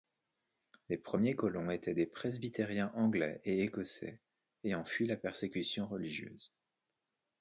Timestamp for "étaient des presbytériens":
1.69-2.91